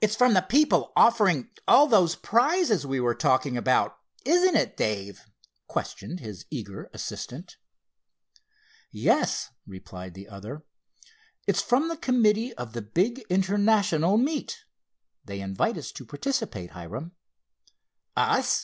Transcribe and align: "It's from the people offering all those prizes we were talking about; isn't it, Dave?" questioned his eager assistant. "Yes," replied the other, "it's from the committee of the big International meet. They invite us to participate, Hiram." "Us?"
"It's 0.00 0.16
from 0.16 0.34
the 0.34 0.40
people 0.42 0.92
offering 0.96 1.50
all 1.68 1.86
those 1.86 2.16
prizes 2.16 2.84
we 2.84 2.98
were 2.98 3.14
talking 3.14 3.56
about; 3.56 3.96
isn't 4.24 4.56
it, 4.56 4.76
Dave?" 4.76 5.24
questioned 5.68 6.18
his 6.18 6.46
eager 6.50 6.90
assistant. 6.92 7.56
"Yes," 8.90 9.50
replied 9.64 10.14
the 10.14 10.26
other, 10.28 10.64
"it's 11.46 11.62
from 11.62 11.86
the 11.86 11.96
committee 11.96 12.54
of 12.54 12.72
the 12.72 12.82
big 12.82 13.20
International 13.30 14.16
meet. 14.16 14.64
They 15.24 15.40
invite 15.40 15.78
us 15.78 15.92
to 15.92 16.04
participate, 16.04 16.70
Hiram." 16.72 17.12
"Us?" 18.16 18.52